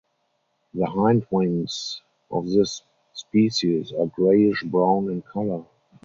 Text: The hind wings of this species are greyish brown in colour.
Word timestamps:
The 0.73 0.87
hind 0.87 1.27
wings 1.29 2.01
of 2.31 2.49
this 2.49 2.81
species 3.13 3.93
are 3.93 4.07
greyish 4.07 4.63
brown 4.63 5.09
in 5.11 5.21
colour. 5.21 5.65